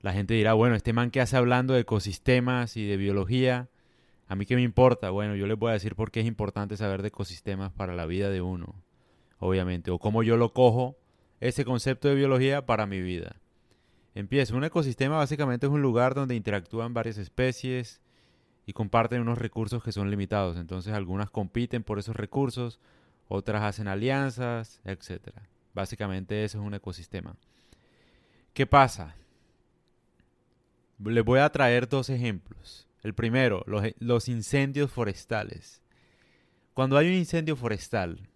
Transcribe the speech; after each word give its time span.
la 0.00 0.12
gente 0.12 0.34
dirá, 0.34 0.54
bueno, 0.54 0.76
este 0.76 0.92
man 0.92 1.10
que 1.10 1.20
hace 1.20 1.36
hablando 1.36 1.74
de 1.74 1.80
ecosistemas 1.80 2.76
y 2.76 2.86
de 2.86 2.96
biología, 2.96 3.68
a 4.28 4.36
mí 4.36 4.46
qué 4.46 4.54
me 4.54 4.62
importa. 4.62 5.10
Bueno, 5.10 5.34
yo 5.34 5.46
les 5.46 5.58
voy 5.58 5.70
a 5.70 5.74
decir 5.74 5.94
por 5.94 6.10
qué 6.10 6.20
es 6.20 6.26
importante 6.26 6.76
saber 6.76 7.02
de 7.02 7.08
ecosistemas 7.08 7.72
para 7.72 7.94
la 7.94 8.06
vida 8.06 8.30
de 8.30 8.40
uno, 8.42 8.74
obviamente, 9.38 9.90
o 9.90 9.98
cómo 9.98 10.22
yo 10.22 10.36
lo 10.36 10.52
cojo 10.52 10.96
ese 11.40 11.64
concepto 11.64 12.08
de 12.08 12.14
biología 12.14 12.66
para 12.66 12.86
mi 12.86 13.00
vida. 13.00 13.36
Empiezo. 14.14 14.56
Un 14.56 14.64
ecosistema 14.64 15.16
básicamente 15.16 15.66
es 15.66 15.72
un 15.72 15.82
lugar 15.82 16.14
donde 16.14 16.34
interactúan 16.34 16.94
varias 16.94 17.18
especies 17.18 18.00
y 18.66 18.72
comparten 18.72 19.20
unos 19.20 19.38
recursos 19.38 19.82
que 19.82 19.92
son 19.92 20.10
limitados. 20.10 20.56
Entonces 20.56 20.92
algunas 20.92 21.30
compiten 21.30 21.84
por 21.84 21.98
esos 21.98 22.16
recursos, 22.16 22.80
otras 23.28 23.62
hacen 23.62 23.88
alianzas, 23.88 24.80
etc. 24.84 25.30
Básicamente 25.72 26.44
eso 26.44 26.58
es 26.58 26.64
un 26.64 26.74
ecosistema. 26.74 27.36
¿Qué 28.52 28.66
pasa? 28.66 29.14
Les 31.04 31.24
voy 31.24 31.40
a 31.40 31.50
traer 31.50 31.88
dos 31.88 32.10
ejemplos. 32.10 32.86
El 33.02 33.14
primero, 33.14 33.62
los, 33.66 33.84
los 33.98 34.28
incendios 34.28 34.90
forestales. 34.90 35.82
Cuando 36.74 36.96
hay 36.96 37.08
un 37.08 37.14
incendio 37.14 37.56
forestal, 37.56 38.28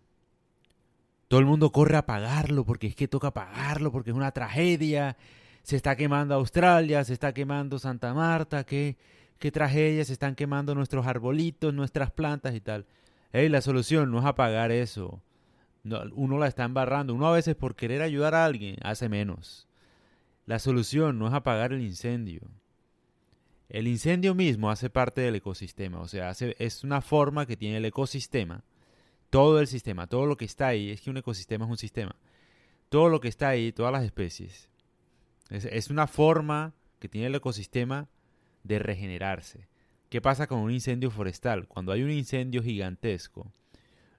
todo 1.29 1.41
el 1.41 1.47
mundo 1.47 1.73
corre 1.73 1.97
a 1.97 2.01
apagarlo 2.01 2.65
porque 2.65 2.89
es 2.89 2.95
que 2.95 3.09
toca 3.09 3.29
apagarlo, 3.29 3.91
porque 3.91 4.11
es 4.11 4.17
una 4.17 4.33
tragedia. 4.33 5.17
Se 5.63 5.77
está 5.77 5.97
quemando 5.97 6.35
Australia, 6.35 7.05
se 7.05 7.13
está 7.15 7.33
quemando 7.33 7.79
Santa 7.79 8.13
Marta, 8.13 8.65
qué, 8.65 8.97
qué 9.39 9.51
tragedia, 9.51 10.05
se 10.05 10.13
están 10.13 10.35
quemando 10.35 10.75
nuestros 10.75 11.07
arbolitos, 11.07 11.73
nuestras 11.73 12.11
plantas 12.11 12.55
y 12.55 12.61
tal. 12.61 12.85
Hey, 13.33 13.49
la 13.49 13.63
solución 13.63 14.11
no 14.11 14.19
es 14.19 14.25
apagar 14.25 14.71
eso. 14.73 15.23
uno 15.85 16.39
la 16.39 16.49
está 16.49 16.65
embarrando. 16.65 17.15
Uno 17.15 17.29
a 17.29 17.33
veces 17.33 17.57
por 17.57 17.75
querer 17.75 18.03
ayudar 18.03 18.35
a 18.35 18.45
alguien 18.45 18.77
hace 18.83 19.09
menos. 19.09 19.67
La 20.47 20.59
solución 20.59 21.19
no 21.19 21.29
es 21.29 21.35
apagar 21.35 21.73
el 21.73 21.83
incendio. 21.83 22.43
El 23.69 23.87
incendio 23.89 24.35
mismo 24.35 24.71
hace 24.71 24.91
parte 24.91 25.23
del 25.23 25.37
ecosistema, 25.37 26.01
o 26.01 26.09
sea, 26.09 26.31
es 26.31 26.85
una 26.85 27.01
forma 27.01 27.47
que 27.47 27.57
tiene 27.57 27.79
el 27.79 27.85
ecosistema, 27.87 28.65
todo 29.31 29.61
el 29.61 29.67
sistema, 29.67 30.07
todo 30.07 30.27
lo 30.27 30.37
que 30.37 30.45
está 30.45 30.67
ahí, 30.67 30.91
es 30.91 31.01
que 31.01 31.09
un 31.09 31.17
ecosistema 31.17 31.65
es 31.65 31.71
un 31.71 31.79
sistema, 31.79 32.15
todo 32.91 33.09
lo 33.09 33.19
que 33.21 33.29
está 33.29 33.49
ahí, 33.49 33.73
todas 33.73 33.91
las 33.91 34.05
especies, 34.05 34.69
es, 35.49 35.89
una 35.89 36.07
forma 36.07 36.75
que 36.99 37.09
tiene 37.09 37.29
el 37.29 37.35
ecosistema 37.35 38.09
de 38.63 38.79
regenerarse. 38.79 39.69
¿Qué 40.11 40.21
pasa 40.21 40.47
con 40.47 40.59
un 40.59 40.71
incendio 40.71 41.11
forestal? 41.11 41.67
Cuando 41.67 41.93
hay 41.93 42.03
un 42.03 42.11
incendio 42.11 42.63
gigantesco, 42.63 43.53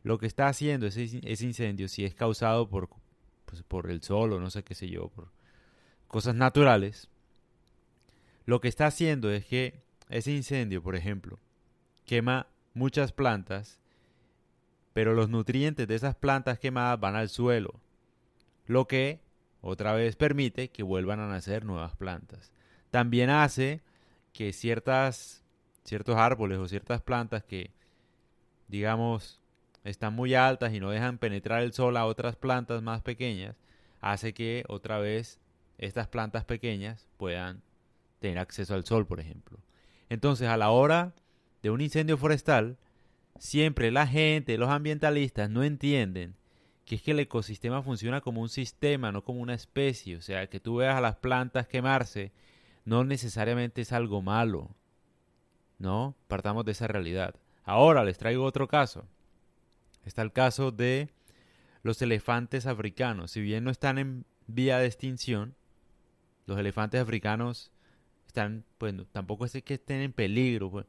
lo 0.01 0.17
que 0.17 0.25
está 0.25 0.47
haciendo 0.47 0.87
ese, 0.87 1.21
ese 1.23 1.45
incendio, 1.45 1.87
si 1.87 2.05
es 2.05 2.15
causado 2.15 2.67
por, 2.69 2.89
pues, 3.45 3.61
por 3.61 3.91
el 3.91 4.01
sol 4.01 4.33
o 4.33 4.39
no 4.39 4.49
sé 4.49 4.63
qué 4.63 4.73
sé 4.73 4.89
yo, 4.89 5.09
por, 5.09 5.31
cosas 6.13 6.35
naturales, 6.35 7.09
lo 8.45 8.61
que 8.61 8.67
está 8.67 8.85
haciendo 8.85 9.31
es 9.31 9.47
que 9.47 9.81
ese 10.09 10.31
incendio, 10.31 10.83
por 10.83 10.95
ejemplo, 10.95 11.39
quema 12.05 12.45
muchas 12.75 13.11
plantas, 13.11 13.79
pero 14.93 15.15
los 15.15 15.27
nutrientes 15.29 15.87
de 15.87 15.95
esas 15.95 16.13
plantas 16.13 16.59
quemadas 16.59 16.99
van 16.99 17.15
al 17.15 17.29
suelo, 17.29 17.79
lo 18.67 18.87
que 18.87 19.21
otra 19.61 19.93
vez 19.93 20.15
permite 20.15 20.69
que 20.69 20.83
vuelvan 20.83 21.19
a 21.19 21.27
nacer 21.27 21.65
nuevas 21.65 21.95
plantas. 21.95 22.51
También 22.91 23.31
hace 23.31 23.81
que 24.33 24.53
ciertas, 24.53 25.43
ciertos 25.83 26.15
árboles 26.15 26.59
o 26.59 26.67
ciertas 26.67 27.01
plantas 27.01 27.43
que, 27.43 27.71
digamos, 28.67 29.41
están 29.83 30.13
muy 30.13 30.35
altas 30.35 30.75
y 30.75 30.79
no 30.79 30.91
dejan 30.91 31.17
penetrar 31.17 31.63
el 31.63 31.73
sol 31.73 31.97
a 31.97 32.05
otras 32.05 32.35
plantas 32.35 32.83
más 32.83 33.01
pequeñas, 33.01 33.55
hace 33.99 34.35
que 34.35 34.63
otra 34.67 34.99
vez 34.99 35.39
estas 35.77 36.07
plantas 36.07 36.45
pequeñas 36.45 37.07
puedan 37.17 37.61
tener 38.19 38.39
acceso 38.39 38.73
al 38.73 38.85
sol, 38.85 39.05
por 39.05 39.19
ejemplo. 39.19 39.59
Entonces, 40.09 40.47
a 40.47 40.57
la 40.57 40.69
hora 40.69 41.13
de 41.61 41.71
un 41.71 41.81
incendio 41.81 42.17
forestal, 42.17 42.77
siempre 43.39 43.91
la 43.91 44.07
gente, 44.07 44.57
los 44.57 44.69
ambientalistas 44.69 45.49
no 45.49 45.63
entienden 45.63 46.35
que 46.85 46.95
es 46.95 47.01
que 47.01 47.11
el 47.11 47.19
ecosistema 47.19 47.81
funciona 47.81 48.21
como 48.21 48.41
un 48.41 48.49
sistema, 48.49 49.11
no 49.11 49.23
como 49.23 49.41
una 49.41 49.53
especie. 49.53 50.17
O 50.17 50.21
sea, 50.21 50.47
que 50.47 50.59
tú 50.59 50.77
veas 50.77 50.95
a 50.95 51.01
las 51.01 51.15
plantas 51.15 51.67
quemarse 51.67 52.31
no 52.85 53.03
necesariamente 53.03 53.81
es 53.81 53.93
algo 53.93 54.21
malo. 54.21 54.75
¿No? 55.79 56.15
Partamos 56.27 56.65
de 56.65 56.73
esa 56.73 56.87
realidad. 56.87 57.35
Ahora 57.63 58.03
les 58.03 58.17
traigo 58.17 58.43
otro 58.43 58.67
caso. 58.67 59.05
Está 60.05 60.21
el 60.21 60.31
caso 60.31 60.71
de 60.71 61.09
los 61.81 62.01
elefantes 62.01 62.65
africanos. 62.65 63.31
Si 63.31 63.41
bien 63.41 63.63
no 63.63 63.71
están 63.71 63.97
en 63.97 64.25
vía 64.47 64.77
de 64.77 64.85
extinción, 64.85 65.55
los 66.45 66.59
elefantes 66.59 67.01
africanos 67.01 67.71
están, 68.27 68.65
pues 68.77 68.93
tampoco 69.11 69.45
es 69.45 69.61
que 69.63 69.75
estén 69.75 70.01
en 70.01 70.13
peligro, 70.13 70.71
pues, 70.71 70.85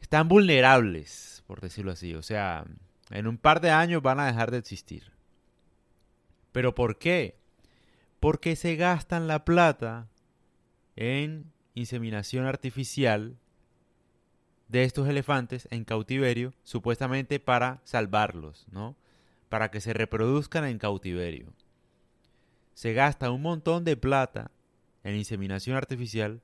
están 0.00 0.28
vulnerables, 0.28 1.42
por 1.46 1.60
decirlo 1.60 1.92
así. 1.92 2.14
O 2.14 2.22
sea, 2.22 2.64
en 3.10 3.26
un 3.26 3.38
par 3.38 3.60
de 3.60 3.70
años 3.70 4.02
van 4.02 4.20
a 4.20 4.26
dejar 4.26 4.50
de 4.50 4.58
existir. 4.58 5.12
¿Pero 6.52 6.74
por 6.74 6.98
qué? 6.98 7.36
Porque 8.18 8.56
se 8.56 8.76
gastan 8.76 9.26
la 9.26 9.44
plata 9.44 10.08
en 10.96 11.52
inseminación 11.74 12.46
artificial 12.46 13.36
de 14.68 14.84
estos 14.84 15.08
elefantes 15.08 15.66
en 15.70 15.84
cautiverio, 15.84 16.54
supuestamente 16.62 17.40
para 17.40 17.80
salvarlos, 17.84 18.66
¿no? 18.70 18.96
Para 19.48 19.70
que 19.70 19.80
se 19.80 19.92
reproduzcan 19.92 20.64
en 20.64 20.78
cautiverio. 20.78 21.52
Se 22.74 22.92
gasta 22.92 23.30
un 23.30 23.42
montón 23.42 23.84
de 23.84 23.96
plata 23.96 24.50
en 25.04 25.16
inseminación 25.16 25.76
artificial 25.76 26.40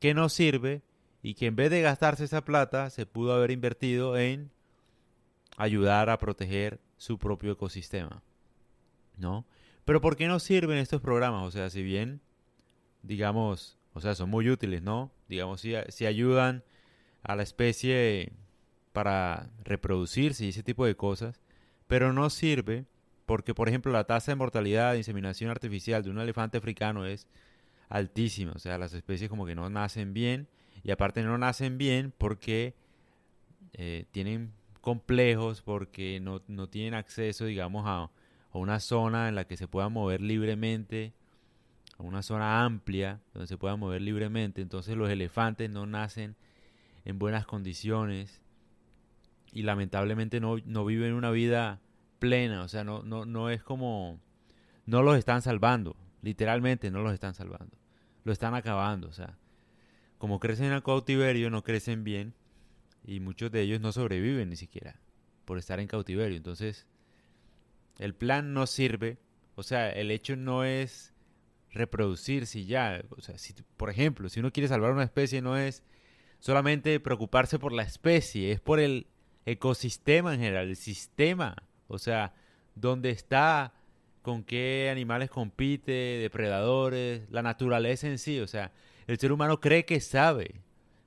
que 0.00 0.14
no 0.14 0.28
sirve 0.28 0.82
y 1.22 1.34
que 1.34 1.46
en 1.46 1.56
vez 1.56 1.70
de 1.70 1.80
gastarse 1.80 2.24
esa 2.24 2.44
plata 2.44 2.90
se 2.90 3.06
pudo 3.06 3.32
haber 3.32 3.50
invertido 3.50 4.16
en 4.16 4.50
ayudar 5.56 6.10
a 6.10 6.18
proteger 6.18 6.80
su 6.96 7.18
propio 7.18 7.52
ecosistema. 7.52 8.22
¿No? 9.16 9.46
Pero 9.84 10.00
¿por 10.00 10.16
qué 10.16 10.26
no 10.26 10.40
sirven 10.40 10.78
estos 10.78 11.00
programas? 11.00 11.46
O 11.46 11.50
sea, 11.50 11.70
si 11.70 11.82
bien, 11.82 12.20
digamos, 13.02 13.78
o 13.92 14.00
sea, 14.00 14.14
son 14.14 14.28
muy 14.28 14.50
útiles, 14.50 14.82
¿no? 14.82 15.12
Digamos, 15.28 15.60
si, 15.60 15.74
si 15.88 16.06
ayudan 16.06 16.64
a 17.22 17.36
la 17.36 17.42
especie 17.42 18.32
para 18.92 19.50
reproducirse 19.62 20.44
y 20.44 20.48
ese 20.48 20.62
tipo 20.62 20.84
de 20.84 20.96
cosas, 20.96 21.40
pero 21.86 22.12
no 22.12 22.28
sirve 22.30 22.86
porque, 23.26 23.54
por 23.54 23.68
ejemplo, 23.68 23.92
la 23.92 24.04
tasa 24.04 24.32
de 24.32 24.36
mortalidad 24.36 24.92
de 24.92 24.98
inseminación 24.98 25.50
artificial 25.50 26.02
de 26.02 26.10
un 26.10 26.18
elefante 26.18 26.58
africano 26.58 27.06
es 27.06 27.26
altísima. 27.88 28.52
O 28.54 28.58
sea, 28.58 28.78
las 28.78 28.94
especies 28.94 29.30
como 29.30 29.46
que 29.46 29.54
no 29.54 29.68
nacen 29.70 30.14
bien. 30.14 30.48
Y 30.82 30.90
aparte 30.90 31.22
no 31.22 31.38
nacen 31.38 31.78
bien 31.78 32.12
porque 32.16 32.74
eh, 33.72 34.04
tienen 34.10 34.52
complejos, 34.80 35.62
porque 35.62 36.20
no, 36.20 36.40
tienen 36.68 36.94
acceso, 36.94 37.46
digamos, 37.46 37.84
a, 37.86 38.10
a, 38.52 38.58
una 38.58 38.80
zona 38.80 39.28
en 39.28 39.34
la 39.34 39.46
que 39.46 39.56
se 39.56 39.66
puedan 39.66 39.92
mover 39.92 40.20
libremente, 40.20 41.14
a 41.96 42.02
una 42.02 42.22
zona 42.22 42.64
amplia 42.64 43.20
donde 43.32 43.46
se 43.46 43.56
puedan 43.56 43.80
mover 43.80 44.02
libremente. 44.02 44.60
Entonces 44.60 44.96
los 44.96 45.08
elefantes 45.08 45.70
no 45.70 45.86
nacen 45.86 46.36
en 47.04 47.18
buenas 47.18 47.46
condiciones 47.46 48.42
y 49.52 49.62
lamentablemente 49.62 50.40
no, 50.40 50.56
no 50.66 50.84
viven 50.84 51.14
una 51.14 51.30
vida 51.30 51.80
plena. 52.18 52.62
O 52.62 52.68
sea, 52.68 52.84
no, 52.84 53.02
no, 53.02 53.24
no 53.24 53.50
es 53.50 53.62
como... 53.62 54.20
No 54.86 55.02
los 55.02 55.16
están 55.16 55.40
salvando. 55.40 55.96
Literalmente 56.24 56.90
no 56.90 57.02
los 57.02 57.12
están 57.12 57.34
salvando 57.34 57.76
lo 58.24 58.32
están 58.32 58.54
acabando. 58.54 59.08
O 59.08 59.12
sea, 59.12 59.38
como 60.18 60.40
crecen 60.40 60.66
en 60.66 60.72
el 60.72 60.82
cautiverio, 60.82 61.50
no 61.50 61.62
crecen 61.62 62.02
bien 62.02 62.34
y 63.06 63.20
muchos 63.20 63.52
de 63.52 63.60
ellos 63.60 63.80
no 63.80 63.92
sobreviven 63.92 64.48
ni 64.48 64.56
siquiera 64.56 64.98
por 65.44 65.58
estar 65.58 65.78
en 65.78 65.86
cautiverio. 65.86 66.36
Entonces, 66.36 66.86
el 67.98 68.14
plan 68.14 68.52
no 68.54 68.66
sirve. 68.66 69.18
O 69.54 69.62
sea, 69.62 69.90
el 69.90 70.10
hecho 70.10 70.36
no 70.36 70.64
es 70.64 71.14
reproducirse 71.70 72.60
y 72.60 72.66
ya. 72.66 73.02
O 73.10 73.20
sea, 73.20 73.38
si, 73.38 73.54
por 73.76 73.90
ejemplo, 73.90 74.28
si 74.28 74.40
uno 74.40 74.50
quiere 74.50 74.68
salvar 74.68 74.92
una 74.92 75.04
especie, 75.04 75.42
no 75.42 75.56
es 75.56 75.84
solamente 76.40 76.98
preocuparse 77.00 77.58
por 77.58 77.72
la 77.72 77.82
especie, 77.82 78.52
es 78.52 78.60
por 78.60 78.80
el 78.80 79.06
ecosistema 79.46 80.34
en 80.34 80.40
general, 80.40 80.68
el 80.68 80.76
sistema. 80.76 81.54
O 81.86 81.98
sea, 81.98 82.34
donde 82.74 83.10
está 83.10 83.74
con 84.24 84.42
qué 84.42 84.88
animales 84.90 85.28
compite, 85.28 85.92
depredadores, 85.92 87.30
la 87.30 87.42
naturaleza 87.42 88.08
en 88.08 88.18
sí. 88.18 88.40
O 88.40 88.46
sea, 88.46 88.72
el 89.06 89.18
ser 89.18 89.32
humano 89.32 89.60
cree 89.60 89.84
que 89.84 90.00
sabe, 90.00 90.62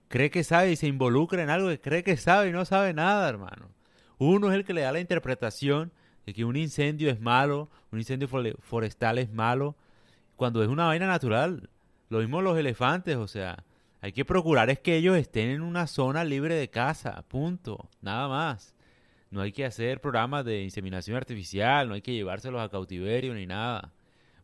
cree 0.07 0.29
que 0.29 0.43
sabe 0.43 0.71
y 0.71 0.75
se 0.75 0.85
involucra 0.85 1.41
en 1.41 1.49
algo 1.49 1.67
que 1.69 1.81
cree 1.81 2.03
que 2.03 2.15
sabe 2.15 2.49
y 2.49 2.51
no 2.51 2.63
sabe 2.63 2.93
nada, 2.93 3.27
hermano. 3.27 3.71
Uno 4.19 4.51
es 4.51 4.55
el 4.55 4.65
que 4.65 4.73
le 4.75 4.81
da 4.81 4.91
la 4.91 4.99
interpretación 4.99 5.91
de 6.27 6.33
que 6.35 6.45
un 6.45 6.55
incendio 6.55 7.09
es 7.09 7.19
malo, 7.19 7.71
un 7.91 7.97
incendio 7.97 8.27
forestal 8.27 9.17
es 9.17 9.31
malo, 9.33 9.75
cuando 10.35 10.61
es 10.61 10.69
una 10.69 10.85
vaina 10.85 11.07
natural. 11.07 11.71
Lo 12.09 12.19
mismo 12.19 12.43
los 12.43 12.55
elefantes, 12.55 13.15
o 13.15 13.27
sea, 13.27 13.63
hay 13.99 14.11
que 14.11 14.25
procurar 14.25 14.69
es 14.69 14.79
que 14.79 14.95
ellos 14.95 15.17
estén 15.17 15.49
en 15.49 15.61
una 15.61 15.87
zona 15.87 16.23
libre 16.23 16.53
de 16.53 16.69
caza, 16.69 17.23
punto, 17.23 17.89
nada 17.99 18.27
más. 18.27 18.75
No 19.29 19.41
hay 19.41 19.51
que 19.51 19.65
hacer 19.65 19.99
programas 20.01 20.45
de 20.45 20.63
inseminación 20.63 21.17
artificial, 21.17 21.87
no 21.89 21.95
hay 21.95 22.01
que 22.01 22.13
llevárselos 22.13 22.61
a 22.61 22.69
cautiverio 22.69 23.33
ni 23.33 23.45
nada. 23.45 23.93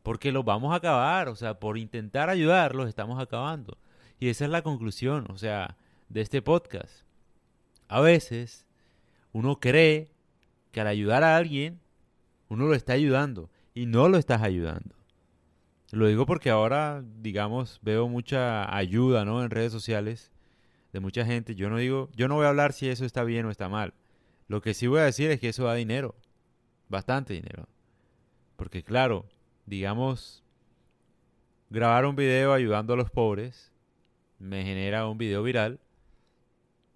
porque 0.04 0.34
los 0.34 0.44
vamos 0.46 0.74
a 0.74 0.78
acabar, 0.78 1.30
o 1.30 1.36
sea, 1.36 1.60
por 1.60 1.78
intentar 1.78 2.30
ayudarlos 2.30 2.90
estamos 2.90 3.22
acabando. 3.22 3.78
Y 4.20 4.30
esa 4.30 4.46
es 4.46 4.52
la 4.52 4.62
conclusión, 4.62 5.26
o 5.30 5.38
sea, 5.38 5.78
de 6.10 6.22
este 6.22 6.42
podcast. 6.42 7.06
A 7.88 8.02
veces 8.02 8.68
uno 9.32 9.60
cree 9.60 10.12
que 10.72 10.82
al 10.82 10.88
ayudar 10.88 11.24
a 11.24 11.38
alguien, 11.38 11.80
uno 12.50 12.68
lo 12.68 12.76
está 12.76 12.94
ayudando 12.94 13.50
y 13.74 13.86
no 13.86 14.10
lo 14.10 14.18
estás 14.18 14.42
ayudando. 14.42 14.96
Lo 15.92 16.08
digo 16.08 16.26
porque 16.26 16.50
ahora, 16.50 17.04
digamos, 17.22 17.80
veo 17.82 18.08
mucha 18.10 18.76
ayuda, 18.76 19.26
¿no? 19.26 19.44
En 19.44 19.52
redes 19.52 19.72
sociales 19.72 20.32
de 20.92 21.00
mucha 21.00 21.26
gente. 21.26 21.56
Yo 21.56 21.70
no 21.70 21.78
digo, 21.78 22.10
yo 22.16 22.28
no 22.28 22.36
voy 22.36 22.46
a 22.46 22.50
hablar 22.50 22.74
si 22.74 22.90
eso 22.90 23.06
está 23.06 23.24
bien 23.24 23.46
o 23.46 23.52
está 23.52 23.70
mal. 23.70 23.94
Lo 24.48 24.62
que 24.62 24.74
sí 24.74 24.88
voy 24.88 25.00
a 25.00 25.06
decir 25.06 25.32
es 25.32 25.40
que 25.40 25.50
eso 25.50 25.66
da 25.66 25.74
dinero, 25.74 26.16
bastante 26.90 27.34
dinero. 27.34 27.68
Porque 28.56 28.84
claro, 28.84 29.26
digamos, 29.66 30.44
grabar 31.70 32.06
un 32.06 32.16
video 32.16 32.54
ayudando 32.54 32.94
a 32.94 32.98
los 32.98 33.10
pobres 33.10 33.72
me 34.40 34.64
genera 34.64 35.08
un 35.08 35.18
video 35.18 35.42
viral. 35.44 35.80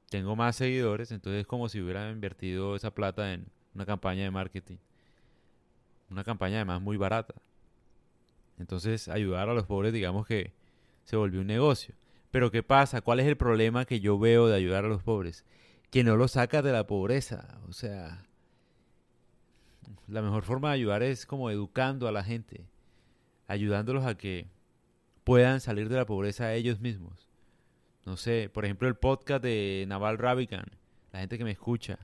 Tengo 0.10 0.36
más 0.36 0.56
seguidores, 0.56 1.12
entonces 1.12 1.42
es 1.42 1.48
como 1.48 1.70
si 1.70 1.82
hubiera 1.82 2.10
invertido 2.12 2.76
esa 2.76 2.92
plata 2.92 3.34
en 3.34 3.48
una 3.74 3.86
campaña 3.86 4.24
de 4.24 4.32
marketing. 4.32 4.78
Una 6.10 6.24
campaña 6.24 6.58
además 6.58 6.82
muy 6.82 6.98
barata. 6.98 7.34
Entonces 8.60 9.08
ayudar 9.08 9.50
a 9.50 9.54
los 9.54 9.66
pobres 9.66 9.94
digamos 9.94 10.26
que 10.26 10.54
se 11.04 11.16
volvió 11.16 11.42
un 11.42 11.48
negocio. 11.48 11.96
Pero 12.32 12.52
¿qué 12.52 12.64
pasa? 12.64 13.02
¿Cuál 13.02 13.20
es 13.20 13.28
el 13.28 13.38
problema 13.38 13.86
que 13.86 14.00
yo 14.00 14.20
veo 14.20 14.48
de 14.48 14.56
ayudar 14.56 14.86
a 14.86 14.90
los 14.90 15.04
pobres? 15.04 15.46
Que 15.90 16.04
no 16.04 16.18
los 16.18 16.32
sacas 16.32 16.64
de 16.64 16.72
la 16.72 16.86
pobreza. 16.86 17.60
O 17.68 17.74
sea, 17.74 18.28
la 20.08 20.22
mejor 20.22 20.44
forma 20.44 20.70
de 20.70 20.76
ayudar 20.76 21.04
es 21.04 21.26
como 21.26 21.50
educando 21.50 22.08
a 22.08 22.12
la 22.12 22.24
gente, 22.24 22.66
ayudándolos 23.48 24.06
a 24.06 24.16
que 24.16 24.48
puedan 25.24 25.60
salir 25.60 25.90
de 25.90 25.98
la 25.98 26.06
pobreza 26.06 26.54
ellos 26.54 26.80
mismos. 26.80 27.30
No 28.06 28.16
sé, 28.16 28.50
por 28.54 28.64
ejemplo 28.64 28.88
el 28.88 28.96
podcast 28.96 29.44
de 29.44 29.86
Naval 29.88 30.18
Ravikant, 30.18 30.72
la 31.12 31.20
gente 31.20 31.38
que 31.38 31.44
me 31.44 31.52
escucha, 31.52 32.00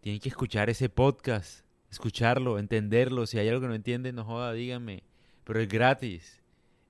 tienen 0.00 0.20
que 0.20 0.28
escuchar 0.28 0.70
ese 0.70 0.88
podcast, 0.88 1.64
escucharlo, 1.90 2.60
entenderlo. 2.60 3.26
Si 3.26 3.38
hay 3.38 3.48
algo 3.48 3.62
que 3.62 3.66
no 3.66 3.74
entienden, 3.74 4.14
no 4.14 4.24
joda, 4.24 4.52
díganme. 4.52 5.02
Pero 5.42 5.60
es 5.60 5.68
gratis. 5.68 6.42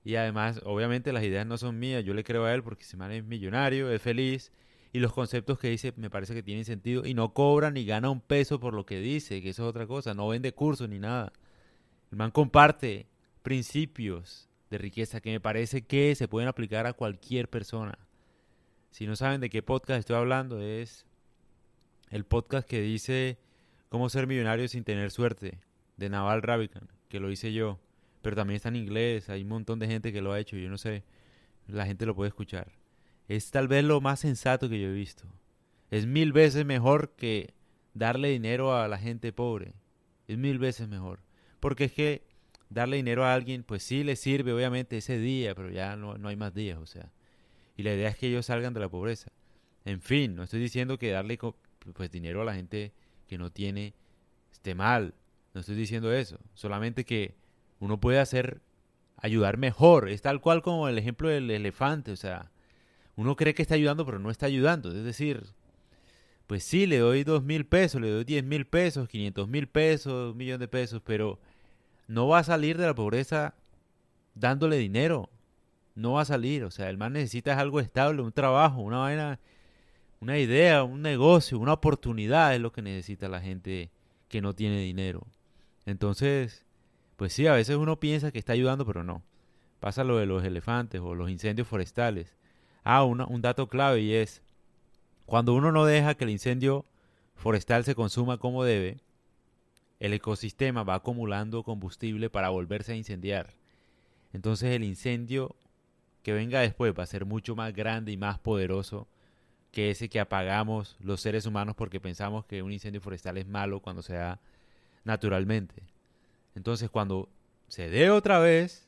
Y 0.03 0.15
además, 0.15 0.61
obviamente 0.63 1.11
las 1.11 1.23
ideas 1.23 1.47
no 1.47 1.57
son 1.57 1.79
mías, 1.79 2.03
yo 2.03 2.13
le 2.13 2.23
creo 2.23 2.45
a 2.45 2.53
él 2.53 2.61
porque 2.61 2.83
se 2.83 2.95
man 2.95 3.11
es 3.11 3.23
millonario, 3.23 3.91
es 3.91 4.01
feliz 4.01 4.51
y 4.97 4.99
los 4.99 5.13
conceptos 5.13 5.59
que 5.59 5.69
dice 5.69 5.93
me 5.95 6.09
parece 6.09 6.33
que 6.33 6.41
tienen 6.41 6.65
sentido 6.65 7.05
y 7.05 7.13
no 7.13 7.33
cobra 7.33 7.69
ni 7.69 7.85
gana 7.85 8.09
un 8.09 8.19
peso 8.19 8.59
por 8.59 8.73
lo 8.73 8.85
que 8.85 8.99
dice, 8.99 9.41
que 9.41 9.49
eso 9.49 9.63
es 9.63 9.69
otra 9.69 9.85
cosa, 9.85 10.15
no 10.15 10.27
vende 10.27 10.53
cursos 10.53 10.89
ni 10.89 10.97
nada. 10.97 11.31
El 12.11 12.17
man 12.17 12.31
comparte 12.31 13.07
principios 13.43 14.49
de 14.71 14.77
riqueza 14.79 15.21
que 15.21 15.31
me 15.31 15.39
parece 15.39 15.83
que 15.83 16.15
se 16.15 16.27
pueden 16.27 16.49
aplicar 16.49 16.87
a 16.87 16.93
cualquier 16.93 17.47
persona. 17.47 17.99
Si 18.89 19.05
no 19.05 19.15
saben 19.15 19.39
de 19.39 19.49
qué 19.49 19.61
podcast 19.61 19.99
estoy 19.99 20.15
hablando, 20.15 20.61
es 20.61 21.05
el 22.09 22.25
podcast 22.25 22.67
que 22.67 22.81
dice 22.81 23.37
cómo 23.89 24.09
ser 24.09 24.25
millonario 24.25 24.67
sin 24.67 24.83
tener 24.83 25.11
suerte, 25.11 25.59
de 25.97 26.09
Naval 26.09 26.41
Ravikant, 26.41 26.89
que 27.09 27.19
lo 27.19 27.29
hice 27.29 27.53
yo 27.53 27.79
pero 28.21 28.35
también 28.35 28.57
está 28.57 28.67
en 28.67 28.75
inglés, 28.75 29.29
hay 29.29 29.43
un 29.43 29.47
montón 29.47 29.79
de 29.79 29.87
gente 29.87 30.11
que 30.11 30.21
lo 30.21 30.33
ha 30.33 30.39
hecho, 30.41 30.57
yo 30.57 30.69
no 30.69 30.77
sé, 30.77 31.03
la 31.67 31.85
gente 31.85 32.05
lo 32.05 32.13
puede 32.13 32.27
escuchar. 32.27 32.73
Es 33.27 33.51
tal 33.51 33.67
vez 33.67 33.83
lo 33.83 34.01
más 34.01 34.19
sensato 34.19 34.69
que 34.69 34.79
yo 34.79 34.87
he 34.87 34.93
visto. 34.93 35.25
Es 35.91 36.05
mil 36.05 36.33
veces 36.33 36.65
mejor 36.65 37.11
que 37.15 37.53
darle 37.93 38.29
dinero 38.29 38.75
a 38.75 38.87
la 38.87 38.97
gente 38.97 39.33
pobre. 39.33 39.73
Es 40.27 40.37
mil 40.37 40.59
veces 40.59 40.87
mejor. 40.87 41.19
Porque 41.59 41.85
es 41.85 41.91
que 41.91 42.23
darle 42.69 42.97
dinero 42.97 43.25
a 43.25 43.33
alguien, 43.33 43.63
pues 43.63 43.83
sí 43.83 44.03
le 44.03 44.15
sirve 44.15 44.53
obviamente 44.53 44.97
ese 44.97 45.17
día, 45.17 45.55
pero 45.55 45.69
ya 45.69 45.95
no, 45.95 46.17
no 46.17 46.29
hay 46.29 46.35
más 46.35 46.53
días, 46.53 46.77
o 46.79 46.85
sea. 46.85 47.11
Y 47.75 47.83
la 47.83 47.93
idea 47.93 48.09
es 48.09 48.17
que 48.17 48.27
ellos 48.27 48.47
salgan 48.47 48.73
de 48.73 48.79
la 48.79 48.89
pobreza. 48.89 49.31
En 49.85 50.01
fin, 50.01 50.35
no 50.35 50.43
estoy 50.43 50.59
diciendo 50.59 50.97
que 50.97 51.11
darle 51.11 51.39
pues 51.93 52.11
dinero 52.11 52.41
a 52.41 52.45
la 52.45 52.55
gente 52.55 52.91
que 53.27 53.37
no 53.37 53.51
tiene 53.51 53.93
esté 54.51 54.75
mal. 54.75 55.13
No 55.53 55.61
estoy 55.61 55.75
diciendo 55.75 56.11
eso. 56.11 56.39
Solamente 56.53 57.05
que 57.05 57.35
uno 57.79 57.99
puede 57.99 58.19
hacer, 58.19 58.61
ayudar 59.15 59.57
mejor. 59.57 60.09
Es 60.09 60.21
tal 60.21 60.41
cual 60.41 60.61
como 60.61 60.87
el 60.89 60.97
ejemplo 60.97 61.29
del 61.29 61.49
elefante. 61.49 62.11
O 62.11 62.15
sea, 62.15 62.51
uno 63.17 63.35
cree 63.35 63.53
que 63.53 63.63
está 63.63 63.75
ayudando, 63.75 64.05
pero 64.05 64.19
no 64.19 64.31
está 64.31 64.45
ayudando. 64.45 64.95
Es 64.95 65.03
decir, 65.03 65.43
pues 66.45 66.63
sí, 66.63 66.85
le 66.85 66.99
doy 66.99 67.23
dos 67.23 67.43
mil 67.43 67.65
pesos, 67.65 67.99
le 67.99 68.09
doy 68.09 68.23
diez 68.23 68.43
mil 68.43 68.65
pesos, 68.65 69.09
quinientos 69.09 69.49
mil 69.49 69.67
pesos, 69.67 70.31
un 70.31 70.37
millón 70.37 70.59
de 70.59 70.67
pesos, 70.67 71.01
pero 71.03 71.39
no 72.07 72.27
va 72.27 72.39
a 72.39 72.43
salir 72.43 72.77
de 72.77 72.85
la 72.85 72.95
pobreza 72.95 73.55
dándole 74.35 74.77
dinero. 74.77 75.29
No 75.95 76.13
va 76.13 76.21
a 76.21 76.25
salir. 76.25 76.63
O 76.63 76.71
sea, 76.71 76.89
el 76.89 76.97
man 76.97 77.13
necesita 77.13 77.59
algo 77.59 77.79
estable, 77.79 78.21
un 78.21 78.31
trabajo, 78.31 78.81
una 78.81 78.99
vaina, 78.99 79.39
una 80.21 80.37
idea, 80.37 80.83
un 80.83 81.01
negocio, 81.01 81.57
una 81.57 81.73
oportunidad 81.73 82.53
es 82.53 82.61
lo 82.61 82.71
que 82.71 82.83
necesita 82.83 83.27
la 83.27 83.41
gente 83.41 83.89
que 84.29 84.41
no 84.41 84.53
tiene 84.53 84.79
dinero. 84.79 85.25
Entonces, 85.87 86.65
pues 87.15 87.33
sí, 87.33 87.47
a 87.47 87.53
veces 87.53 87.77
uno 87.77 87.99
piensa 87.99 88.31
que 88.31 88.37
está 88.37 88.53
ayudando, 88.53 88.85
pero 88.85 89.03
no. 89.03 89.23
Pasa 89.79 90.03
lo 90.03 90.17
de 90.17 90.27
los 90.27 90.43
elefantes 90.43 91.01
o 91.01 91.15
los 91.15 91.31
incendios 91.31 91.67
forestales. 91.67 92.35
Ah, 92.89 93.03
un 93.03 93.41
dato 93.41 93.67
clave 93.67 93.99
y 93.99 94.13
es, 94.13 94.41
cuando 95.25 95.53
uno 95.53 95.73
no 95.73 95.83
deja 95.83 96.15
que 96.15 96.23
el 96.23 96.29
incendio 96.29 96.85
forestal 97.35 97.83
se 97.83 97.95
consuma 97.95 98.37
como 98.37 98.63
debe, 98.63 99.01
el 99.99 100.13
ecosistema 100.13 100.83
va 100.83 100.95
acumulando 100.95 101.63
combustible 101.63 102.29
para 102.29 102.47
volverse 102.47 102.93
a 102.93 102.95
incendiar. 102.95 103.49
Entonces 104.31 104.73
el 104.73 104.85
incendio 104.85 105.53
que 106.23 106.31
venga 106.31 106.61
después 106.61 106.93
va 106.97 107.03
a 107.03 107.07
ser 107.07 107.25
mucho 107.25 107.57
más 107.57 107.73
grande 107.73 108.13
y 108.13 108.17
más 108.17 108.39
poderoso 108.39 109.05
que 109.73 109.91
ese 109.91 110.07
que 110.07 110.21
apagamos 110.21 110.95
los 111.01 111.19
seres 111.19 111.45
humanos 111.45 111.75
porque 111.75 111.99
pensamos 111.99 112.45
que 112.45 112.63
un 112.63 112.71
incendio 112.71 113.01
forestal 113.01 113.37
es 113.37 113.47
malo 113.47 113.81
cuando 113.81 114.01
se 114.01 114.13
da 114.13 114.39
naturalmente. 115.03 115.83
Entonces 116.55 116.89
cuando 116.89 117.27
se 117.67 117.89
dé 117.89 118.09
otra 118.11 118.39
vez, 118.39 118.87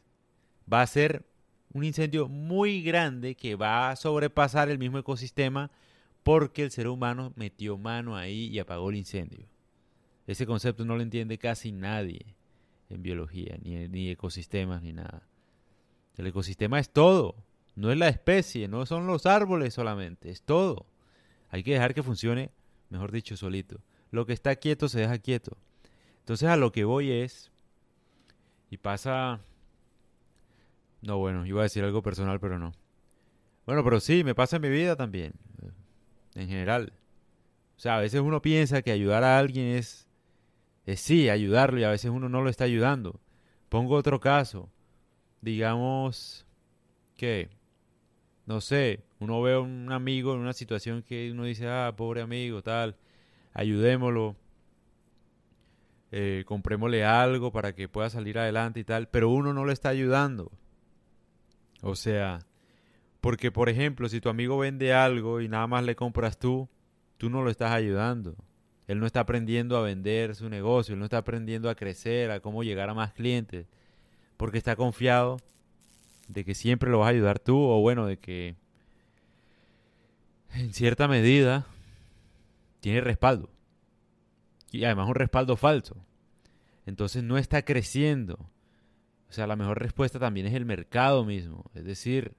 va 0.72 0.84
a 0.84 0.88
ser 0.88 1.26
un 1.74 1.84
incendio 1.84 2.28
muy 2.28 2.82
grande 2.82 3.36
que 3.36 3.56
va 3.56 3.92
a 3.92 3.96
sobrepasar 3.96 4.70
el 4.70 4.80
mismo 4.80 4.98
ecosistema 4.98 5.72
porque 6.24 6.64
el 6.64 6.72
ser 6.72 6.88
humano 6.88 7.34
metió 7.36 7.78
mano 7.78 8.16
ahí 8.16 8.48
y 8.48 8.60
apagó 8.60 8.90
el 8.90 8.98
incendio. 8.98 9.46
Ese 10.28 10.46
concepto 10.46 10.86
no 10.86 10.96
lo 10.96 11.02
entiende 11.02 11.38
casi 11.38 11.72
nadie 11.72 12.36
en 12.90 13.02
biología, 13.02 13.58
ni, 13.62 13.88
ni 13.88 14.10
ecosistemas, 14.10 14.82
ni 14.82 14.94
nada. 14.94 15.28
El 16.18 16.28
ecosistema 16.28 16.80
es 16.80 16.90
todo, 16.90 17.36
no 17.76 17.92
es 17.92 17.98
la 17.98 18.10
especie, 18.10 18.68
no 18.68 18.86
son 18.86 19.08
los 19.08 19.26
árboles 19.26 19.74
solamente, 19.74 20.30
es 20.30 20.42
todo. 20.42 20.86
Hay 21.50 21.64
que 21.64 21.74
dejar 21.74 21.94
que 21.94 22.04
funcione, 22.04 22.52
mejor 22.90 23.12
dicho, 23.12 23.38
solito. 23.38 23.80
Lo 24.12 24.26
que 24.26 24.34
está 24.34 24.56
quieto 24.56 24.90
se 24.90 25.00
deja 25.00 25.18
quieto. 25.20 25.58
Entonces 26.20 26.50
a 26.50 26.58
lo 26.58 26.72
que 26.72 26.84
voy 26.84 27.12
es 27.12 27.52
y 28.70 28.78
pasa... 28.78 29.40
No, 31.02 31.18
bueno, 31.18 31.46
iba 31.46 31.62
a 31.62 31.64
decir 31.64 31.84
algo 31.84 32.02
personal, 32.02 32.40
pero 32.40 32.60
no. 32.60 32.74
Bueno, 33.66 33.84
pero 33.84 34.00
sí, 34.00 34.24
me 34.24 34.36
pasa 34.36 34.58
en 34.58 34.64
mi 34.64 34.70
vida 34.70 34.96
también. 34.96 35.34
En 36.36 36.48
general. 36.48 36.94
O 37.78 37.80
sea, 37.80 37.98
a 37.98 38.02
veces 38.02 38.22
uno 38.22 38.42
piensa 38.42 38.82
que 38.82 38.92
ayudar 38.92 39.24
a 39.24 39.38
alguien 39.38 39.68
es, 39.68 40.08
es 40.86 41.00
sí, 41.00 41.30
ayudarlo 41.30 41.80
y 41.80 41.84
a 41.84 41.90
veces 41.90 42.12
uno 42.12 42.30
no 42.30 42.42
lo 42.42 42.50
está 42.50 42.66
ayudando. 42.66 43.20
Pongo 43.70 43.96
otro 43.96 44.20
caso. 44.20 44.70
Digamos 45.42 46.46
que, 47.16 47.50
no 48.46 48.60
sé, 48.60 49.06
uno 49.20 49.42
ve 49.42 49.54
a 49.54 49.60
un 49.60 49.92
amigo 49.92 50.34
en 50.34 50.40
una 50.40 50.54
situación 50.54 51.04
que 51.04 51.32
uno 51.32 51.46
dice, 51.46 51.68
ah, 51.70 51.94
pobre 51.96 52.22
amigo, 52.22 52.62
tal, 52.62 52.98
ayudémoslo 53.54 54.36
eh, 56.12 56.44
comprémosle 56.48 57.06
algo 57.06 57.52
para 57.52 57.74
que 57.76 57.88
pueda 57.88 58.10
salir 58.10 58.40
adelante 58.40 58.80
y 58.80 58.84
tal, 58.84 59.08
pero 59.10 59.30
uno 59.30 59.54
no 59.54 59.66
le 59.66 59.74
está 59.74 59.90
ayudando. 59.90 60.52
O 61.82 61.96
sea, 61.96 62.40
porque 63.22 63.52
por 63.52 63.70
ejemplo, 63.70 64.10
si 64.10 64.22
tu 64.22 64.30
amigo 64.30 64.58
vende 64.58 64.94
algo 64.94 65.42
y 65.42 65.48
nada 65.48 65.68
más 65.68 65.84
le 65.84 65.96
compras 65.96 66.38
tú, 66.38 66.70
tú 67.18 67.30
no 67.30 67.42
lo 67.42 67.50
estás 67.50 67.72
ayudando. 67.72 68.36
Él 68.88 69.00
no 69.00 69.06
está 69.06 69.20
aprendiendo 69.20 69.78
a 69.78 69.82
vender 69.82 70.36
su 70.36 70.50
negocio, 70.50 70.94
él 70.94 71.00
no 71.00 71.06
está 71.06 71.20
aprendiendo 71.20 71.70
a 71.70 71.76
crecer, 71.76 72.32
a 72.32 72.40
cómo 72.40 72.64
llegar 72.64 72.90
a 72.90 72.96
más 72.96 73.14
clientes, 73.14 73.68
porque 74.36 74.58
está 74.58 74.76
confiado 74.76 75.38
de 76.28 76.44
que 76.44 76.56
siempre 76.56 76.90
lo 76.90 77.00
vas 77.00 77.08
a 77.08 77.12
ayudar 77.12 77.40
tú, 77.40 77.58
o 77.58 77.82
bueno, 77.82 78.06
de 78.08 78.18
que 78.18 78.56
en 80.54 80.74
cierta 80.74 81.08
medida 81.08 81.68
tiene 82.80 83.02
respaldo 83.02 83.50
y 84.72 84.84
además 84.84 85.08
un 85.08 85.16
respaldo 85.16 85.56
falso. 85.56 85.96
Entonces 86.86 87.24
no 87.24 87.38
está 87.38 87.64
creciendo. 87.64 88.50
O 89.30 89.34
sea, 89.34 89.48
la 89.48 89.56
mejor 89.56 89.80
respuesta 89.80 90.20
también 90.20 90.48
es 90.48 90.54
el 90.54 90.66
mercado 90.66 91.24
mismo. 91.26 91.66
Es 91.76 91.86
decir, 91.86 92.34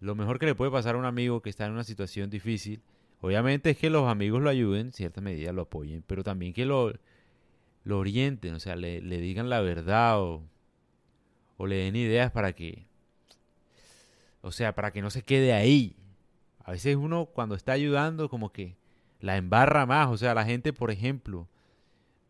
lo 0.00 0.14
mejor 0.14 0.38
que 0.38 0.46
le 0.46 0.54
puede 0.54 0.70
pasar 0.70 0.94
a 0.94 0.98
un 0.98 1.06
amigo 1.06 1.40
que 1.40 1.50
está 1.50 1.66
en 1.66 1.72
una 1.72 1.84
situación 1.84 2.30
difícil, 2.30 2.82
obviamente 3.20 3.70
es 3.70 3.78
que 3.78 3.90
los 3.90 4.08
amigos 4.08 4.42
lo 4.42 4.50
ayuden, 4.50 4.86
en 4.88 4.92
cierta 4.92 5.20
medida 5.20 5.52
lo 5.52 5.62
apoyen, 5.62 6.04
pero 6.06 6.22
también 6.22 6.52
que 6.52 6.66
lo, 6.66 6.92
lo 7.84 7.98
orienten, 7.98 8.54
o 8.54 8.60
sea, 8.60 8.76
le, 8.76 9.00
le 9.00 9.18
digan 9.18 9.48
la 9.48 9.60
verdad 9.60 10.20
o 10.20 10.42
o 11.56 11.66
le 11.66 11.76
den 11.76 11.96
ideas 11.96 12.30
para 12.30 12.52
que, 12.52 12.86
o 14.42 14.52
sea, 14.52 14.74
para 14.74 14.92
que 14.92 15.02
no 15.02 15.10
se 15.10 15.22
quede 15.22 15.52
ahí. 15.52 15.96
A 16.64 16.72
veces 16.72 16.96
uno 16.96 17.26
cuando 17.26 17.54
está 17.54 17.72
ayudando 17.72 18.28
como 18.28 18.52
que 18.52 18.76
la 19.20 19.36
embarra 19.36 19.86
más, 19.86 20.08
o 20.08 20.16
sea, 20.16 20.34
la 20.34 20.44
gente, 20.44 20.72
por 20.72 20.90
ejemplo, 20.90 21.48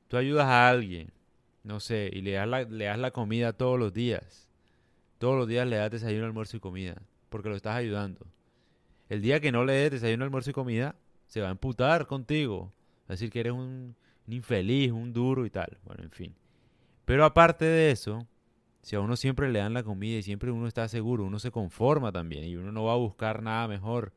tú 0.08 0.16
ayudas 0.16 0.46
a 0.46 0.68
alguien, 0.68 1.12
no 1.64 1.80
sé, 1.80 2.10
y 2.12 2.20
le 2.20 2.32
das 2.32 2.48
la, 2.48 2.62
le 2.62 2.84
das 2.84 2.98
la 2.98 3.10
comida 3.10 3.52
todos 3.52 3.78
los 3.78 3.92
días. 3.92 4.48
Todos 5.18 5.36
los 5.36 5.48
días 5.48 5.66
le 5.66 5.76
das 5.76 5.90
desayuno, 5.90 6.26
almuerzo 6.26 6.56
y 6.56 6.60
comida, 6.60 7.02
porque 7.28 7.48
lo 7.48 7.56
estás 7.56 7.74
ayudando. 7.76 8.26
El 9.08 9.20
día 9.20 9.40
que 9.40 9.52
no 9.52 9.64
le 9.64 9.72
des 9.72 9.90
desayuno, 9.90 10.24
almuerzo 10.24 10.50
y 10.50 10.54
comida, 10.54 10.94
se 11.26 11.40
va 11.40 11.48
a 11.48 11.52
emputar 11.52 12.06
contigo. 12.06 12.72
Va 13.02 13.08
a 13.08 13.12
decir 13.14 13.30
que 13.30 13.40
eres 13.40 13.52
un, 13.52 13.96
un 14.26 14.32
infeliz, 14.32 14.92
un 14.92 15.12
duro 15.12 15.44
y 15.44 15.50
tal. 15.50 15.78
Bueno, 15.84 16.04
en 16.04 16.10
fin. 16.10 16.34
Pero 17.04 17.24
aparte 17.24 17.64
de 17.64 17.90
eso, 17.90 18.26
si 18.84 18.96
a 18.96 19.00
uno 19.00 19.16
siempre 19.16 19.50
le 19.50 19.58
dan 19.58 19.74
la 19.74 19.82
comida 19.82 20.18
y 20.18 20.22
siempre 20.22 20.50
uno 20.50 20.66
está 20.66 20.88
seguro, 20.88 21.24
uno 21.24 21.38
se 21.38 21.50
conforma 21.50 22.12
también 22.12 22.44
y 22.44 22.56
uno 22.56 22.70
no 22.70 22.84
va 22.84 22.92
a 22.92 22.96
buscar 22.96 23.42
nada 23.42 23.66
mejor. 23.66 24.12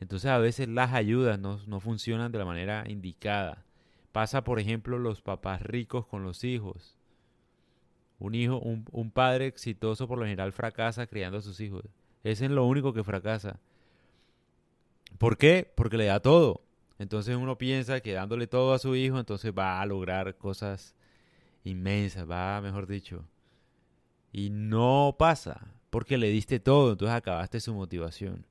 Entonces 0.00 0.30
a 0.30 0.38
veces 0.38 0.68
las 0.68 0.92
ayudas 0.92 1.38
no, 1.38 1.80
funcionan 1.80 2.32
de 2.32 2.38
la 2.38 2.44
manera 2.44 2.84
indicada. 2.88 3.64
Pasa, 4.12 4.44
por 4.44 4.58
ejemplo, 4.58 4.98
los 4.98 5.22
papás 5.22 5.62
ricos 5.62 6.06
con 6.06 6.22
los 6.22 6.44
hijos. 6.44 6.96
Un 8.18 8.34
hijo, 8.34 8.58
un, 8.58 8.84
un, 8.90 9.10
padre 9.10 9.46
exitoso 9.46 10.08
por 10.08 10.18
lo 10.18 10.24
general 10.24 10.52
fracasa 10.52 11.06
criando 11.06 11.38
a 11.38 11.42
sus 11.42 11.60
hijos. 11.60 11.84
Ese 12.24 12.46
es 12.46 12.50
lo 12.50 12.64
único 12.64 12.92
que 12.92 13.04
fracasa. 13.04 13.60
¿Por 15.18 15.36
qué? 15.36 15.70
Porque 15.74 15.96
le 15.96 16.06
da 16.06 16.20
todo. 16.20 16.62
Entonces 16.98 17.36
uno 17.36 17.56
piensa 17.58 18.00
que 18.00 18.12
dándole 18.12 18.48
todo 18.48 18.74
a 18.74 18.78
su 18.78 18.96
hijo, 18.96 19.18
entonces 19.18 19.52
va 19.56 19.80
a 19.80 19.86
lograr 19.86 20.36
cosas 20.36 20.96
inmensas, 21.64 22.28
va, 22.28 22.60
mejor 22.60 22.86
dicho, 22.86 23.24
y 24.32 24.50
no 24.50 25.16
pasa, 25.18 25.74
porque 25.90 26.18
le 26.18 26.28
diste 26.28 26.60
todo, 26.60 26.92
entonces 26.92 27.16
acabaste 27.16 27.60
su 27.60 27.74
motivación. 27.74 28.46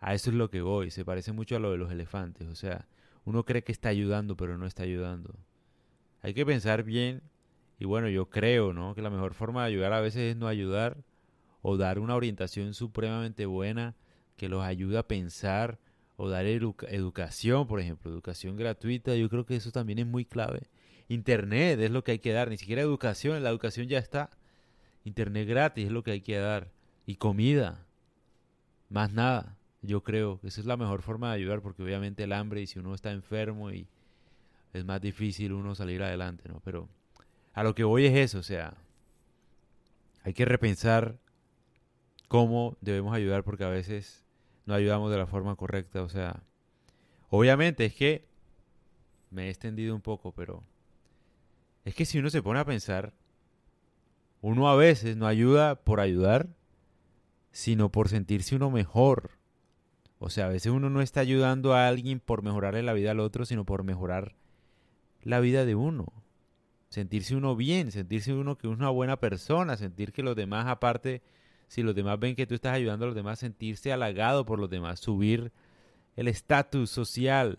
A 0.00 0.14
eso 0.14 0.30
es 0.30 0.36
lo 0.36 0.50
que 0.50 0.60
voy, 0.60 0.90
se 0.90 1.04
parece 1.04 1.32
mucho 1.32 1.56
a 1.56 1.58
lo 1.58 1.70
de 1.70 1.78
los 1.78 1.90
elefantes, 1.90 2.48
o 2.48 2.54
sea, 2.54 2.86
uno 3.28 3.44
cree 3.44 3.62
que 3.62 3.72
está 3.72 3.90
ayudando, 3.90 4.38
pero 4.38 4.56
no 4.56 4.64
está 4.64 4.84
ayudando. 4.84 5.34
Hay 6.22 6.32
que 6.32 6.46
pensar 6.46 6.82
bien, 6.82 7.20
y 7.78 7.84
bueno, 7.84 8.08
yo 8.08 8.30
creo, 8.30 8.72
¿no? 8.72 8.94
Que 8.94 9.02
la 9.02 9.10
mejor 9.10 9.34
forma 9.34 9.60
de 9.60 9.68
ayudar 9.68 9.92
a 9.92 10.00
veces 10.00 10.30
es 10.30 10.36
no 10.36 10.48
ayudar, 10.48 10.96
o 11.60 11.76
dar 11.76 11.98
una 11.98 12.16
orientación 12.16 12.72
supremamente 12.72 13.44
buena 13.44 13.96
que 14.38 14.48
los 14.48 14.64
ayude 14.64 14.96
a 14.96 15.06
pensar, 15.06 15.78
o 16.16 16.30
dar 16.30 16.46
educación, 16.46 17.66
por 17.66 17.80
ejemplo, 17.80 18.10
educación 18.10 18.56
gratuita, 18.56 19.14
yo 19.14 19.28
creo 19.28 19.44
que 19.44 19.56
eso 19.56 19.72
también 19.72 19.98
es 19.98 20.06
muy 20.06 20.24
clave. 20.24 20.62
Internet 21.08 21.78
es 21.80 21.90
lo 21.90 22.02
que 22.04 22.12
hay 22.12 22.18
que 22.20 22.32
dar, 22.32 22.48
ni 22.48 22.56
siquiera 22.56 22.80
educación, 22.80 23.42
la 23.42 23.50
educación 23.50 23.88
ya 23.88 23.98
está. 23.98 24.30
Internet 25.04 25.46
gratis 25.46 25.84
es 25.84 25.92
lo 25.92 26.02
que 26.02 26.12
hay 26.12 26.22
que 26.22 26.38
dar. 26.38 26.72
Y 27.04 27.16
comida. 27.16 27.84
Más 28.88 29.12
nada. 29.12 29.58
Yo 29.82 30.02
creo 30.02 30.40
que 30.40 30.48
esa 30.48 30.60
es 30.60 30.66
la 30.66 30.76
mejor 30.76 31.02
forma 31.02 31.28
de 31.28 31.36
ayudar 31.36 31.62
porque 31.62 31.82
obviamente 31.82 32.24
el 32.24 32.32
hambre 32.32 32.60
y 32.62 32.66
si 32.66 32.78
uno 32.78 32.94
está 32.94 33.12
enfermo 33.12 33.70
y 33.70 33.86
es 34.72 34.84
más 34.84 35.00
difícil 35.00 35.52
uno 35.52 35.74
salir 35.74 36.02
adelante, 36.02 36.48
¿no? 36.48 36.60
Pero 36.64 36.88
a 37.54 37.62
lo 37.62 37.74
que 37.74 37.84
voy 37.84 38.06
es 38.06 38.14
eso, 38.14 38.38
o 38.38 38.42
sea, 38.42 38.76
hay 40.24 40.34
que 40.34 40.44
repensar 40.44 41.18
cómo 42.26 42.76
debemos 42.80 43.14
ayudar 43.14 43.44
porque 43.44 43.64
a 43.64 43.68
veces 43.68 44.24
no 44.66 44.74
ayudamos 44.74 45.10
de 45.10 45.18
la 45.18 45.26
forma 45.26 45.56
correcta, 45.56 46.02
o 46.02 46.08
sea, 46.08 46.42
obviamente 47.30 47.84
es 47.84 47.94
que 47.94 48.26
me 49.30 49.46
he 49.46 49.50
extendido 49.50 49.94
un 49.94 50.02
poco, 50.02 50.32
pero 50.32 50.62
es 51.84 51.94
que 51.94 52.04
si 52.04 52.18
uno 52.18 52.30
se 52.30 52.42
pone 52.42 52.60
a 52.60 52.64
pensar, 52.64 53.14
uno 54.40 54.68
a 54.68 54.76
veces 54.76 55.16
no 55.16 55.26
ayuda 55.26 55.76
por 55.76 56.00
ayudar, 56.00 56.48
sino 57.50 57.90
por 57.90 58.08
sentirse 58.08 58.54
uno 58.54 58.70
mejor. 58.70 59.37
O 60.18 60.30
sea, 60.30 60.46
a 60.46 60.48
veces 60.48 60.72
uno 60.72 60.90
no 60.90 61.00
está 61.00 61.20
ayudando 61.20 61.74
a 61.74 61.86
alguien 61.86 62.20
por 62.20 62.42
mejorarle 62.42 62.82
la 62.82 62.92
vida 62.92 63.12
al 63.12 63.20
otro, 63.20 63.44
sino 63.44 63.64
por 63.64 63.84
mejorar 63.84 64.34
la 65.22 65.40
vida 65.40 65.64
de 65.64 65.74
uno. 65.74 66.12
Sentirse 66.88 67.36
uno 67.36 67.54
bien, 67.54 67.92
sentirse 67.92 68.32
uno 68.32 68.56
que 68.56 68.66
es 68.66 68.72
una 68.72 68.88
buena 68.88 69.18
persona, 69.18 69.76
sentir 69.76 70.12
que 70.12 70.22
los 70.22 70.34
demás, 70.34 70.66
aparte, 70.66 71.22
si 71.68 71.82
los 71.82 71.94
demás 71.94 72.18
ven 72.18 72.34
que 72.34 72.46
tú 72.46 72.54
estás 72.54 72.74
ayudando 72.74 73.04
a 73.04 73.08
los 73.08 73.14
demás, 73.14 73.38
sentirse 73.38 73.92
halagado 73.92 74.46
por 74.46 74.58
los 74.58 74.70
demás, 74.70 75.00
subir 75.00 75.52
el 76.16 76.28
estatus 76.28 76.90
social, 76.90 77.58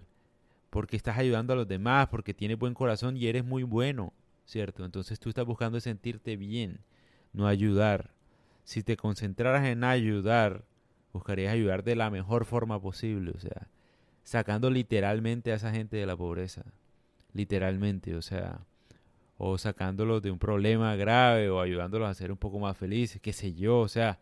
porque 0.70 0.98
estás 0.98 1.18
ayudando 1.18 1.54
a 1.54 1.56
los 1.56 1.68
demás, 1.68 2.08
porque 2.08 2.34
tienes 2.34 2.58
buen 2.58 2.74
corazón 2.74 3.16
y 3.16 3.28
eres 3.28 3.46
muy 3.46 3.64
bueno. 3.64 4.14
¿cierto? 4.50 4.84
Entonces 4.84 5.20
tú 5.20 5.30
estás 5.30 5.46
buscando 5.46 5.80
sentirte 5.80 6.36
bien, 6.36 6.80
no 7.34 7.48
ayudar. 7.48 8.16
Si 8.64 8.82
te 8.82 8.98
concentraras 8.98 9.66
en 9.68 9.84
ayudar, 9.84 10.66
buscarías 11.14 11.54
ayudar 11.54 11.84
de 11.84 11.96
la 11.96 12.10
mejor 12.10 12.46
forma 12.46 12.82
posible, 12.82 13.32
o 13.36 13.40
sea, 13.40 13.68
sacando 14.24 14.70
literalmente 14.70 15.52
a 15.52 15.56
esa 15.56 15.72
gente 15.72 15.98
de 15.98 16.06
la 16.06 16.16
pobreza, 16.16 16.64
literalmente, 17.34 18.16
o 18.16 18.22
sea, 18.22 18.60
o 19.38 19.58
sacándolos 19.58 20.22
de 20.22 20.32
un 20.32 20.40
problema 20.40 20.96
grave 20.96 21.50
o 21.50 21.62
ayudándolos 21.62 22.10
a 22.10 22.14
ser 22.14 22.32
un 22.32 22.38
poco 22.38 22.60
más 22.60 22.78
felices, 22.78 23.22
qué 23.22 23.34
sé 23.34 23.54
yo, 23.54 23.80
o 23.80 23.88
sea, 23.88 24.20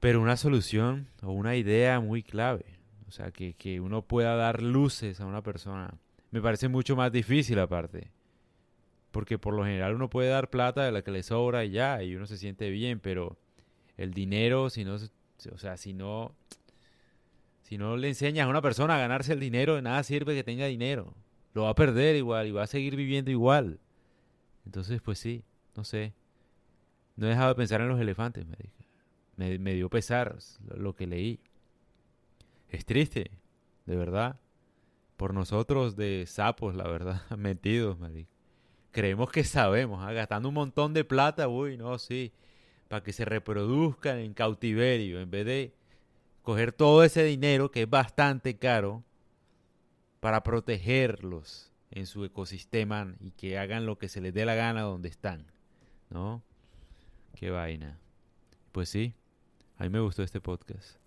pero 0.00 0.20
una 0.20 0.36
solución 0.36 1.08
o 1.22 1.32
una 1.32 1.56
idea 1.56 2.00
muy 2.00 2.22
clave, 2.22 2.64
o 3.08 3.10
sea, 3.10 3.30
que, 3.30 3.54
que 3.54 3.80
uno 3.80 4.02
pueda 4.02 4.36
dar 4.36 4.62
luces 4.62 5.20
a 5.20 5.26
una 5.26 5.42
persona, 5.42 5.94
me 6.30 6.40
parece 6.40 6.68
mucho 6.68 6.96
más 6.96 7.10
difícil 7.12 7.58
aparte 7.58 8.10
porque 9.16 9.38
por 9.38 9.54
lo 9.54 9.64
general 9.64 9.94
uno 9.94 10.10
puede 10.10 10.28
dar 10.28 10.50
plata 10.50 10.84
de 10.84 10.92
la 10.92 11.00
que 11.00 11.10
le 11.10 11.22
sobra 11.22 11.64
y 11.64 11.70
ya, 11.70 12.02
y 12.02 12.14
uno 12.14 12.26
se 12.26 12.36
siente 12.36 12.68
bien, 12.68 13.00
pero 13.00 13.38
el 13.96 14.12
dinero, 14.12 14.68
si 14.68 14.84
no, 14.84 14.98
o 15.52 15.58
sea, 15.58 15.76
si 15.76 15.92
no, 15.92 16.34
si 17.62 17.78
no 17.78 17.96
le 17.96 18.08
enseñas 18.08 18.46
a 18.46 18.50
una 18.50 18.62
persona 18.62 18.96
a 18.96 18.98
ganarse 18.98 19.32
el 19.32 19.40
dinero, 19.40 19.76
de 19.76 19.82
nada 19.82 20.02
sirve 20.02 20.34
que 20.34 20.44
tenga 20.44 20.66
dinero. 20.66 21.14
Lo 21.54 21.64
va 21.64 21.70
a 21.70 21.74
perder 21.74 22.16
igual 22.16 22.46
y 22.46 22.52
va 22.52 22.64
a 22.64 22.66
seguir 22.66 22.96
viviendo 22.96 23.30
igual. 23.30 23.80
Entonces, 24.64 25.00
pues 25.00 25.18
sí, 25.18 25.44
no 25.74 25.84
sé. 25.84 26.12
No 27.16 27.26
he 27.26 27.30
dejado 27.30 27.48
de 27.48 27.54
pensar 27.54 27.80
en 27.80 27.88
los 27.88 28.00
elefantes, 28.00 28.46
me, 29.36 29.58
me 29.58 29.74
dio 29.74 29.88
pesar 29.88 30.36
lo 30.76 30.94
que 30.94 31.06
leí. 31.06 31.40
Es 32.68 32.84
triste, 32.84 33.30
de 33.86 33.96
verdad. 33.96 34.38
Por 35.16 35.32
nosotros 35.32 35.96
de 35.96 36.24
sapos, 36.26 36.74
la 36.74 36.86
verdad, 36.86 37.22
metidos, 37.36 37.98
marica 37.98 38.36
creemos 38.96 39.30
que 39.30 39.44
sabemos, 39.44 40.02
¿ah? 40.02 40.10
gastando 40.12 40.48
un 40.48 40.54
montón 40.54 40.94
de 40.94 41.04
plata, 41.04 41.48
uy, 41.48 41.76
no, 41.76 41.98
sí, 41.98 42.32
para 42.88 43.02
que 43.02 43.12
se 43.12 43.24
reproduzcan 43.24 44.18
en 44.18 44.34
cautiverio, 44.34 45.20
en 45.20 45.30
vez 45.30 45.46
de 45.46 45.74
coger 46.42 46.72
todo 46.72 47.02
ese 47.02 47.24
dinero, 47.24 47.70
que 47.70 47.82
es 47.82 47.90
bastante 47.90 48.56
caro, 48.56 49.02
para 50.20 50.42
protegerlos 50.42 51.72
en 51.90 52.06
su 52.06 52.24
ecosistema 52.24 53.14
y 53.20 53.30
que 53.32 53.58
hagan 53.58 53.86
lo 53.86 53.98
que 53.98 54.08
se 54.08 54.20
les 54.20 54.34
dé 54.34 54.44
la 54.44 54.54
gana 54.54 54.82
donde 54.82 55.08
están, 55.08 55.46
¿no? 56.10 56.42
Qué 57.34 57.50
vaina. 57.50 57.98
Pues 58.72 58.88
sí, 58.88 59.14
a 59.76 59.84
mí 59.84 59.90
me 59.90 60.00
gustó 60.00 60.22
este 60.22 60.40
podcast. 60.40 60.98